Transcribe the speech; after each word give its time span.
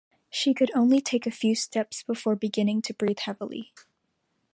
She 0.31 0.55
could 0.55 0.71
only 0.73 0.99
take 0.99 1.27
a 1.27 1.29
few 1.29 1.53
steps 1.53 2.01
before 2.01 2.35
beginning 2.35 2.81
to 2.81 2.93
breathe 2.95 3.19
heavily. 3.19 3.71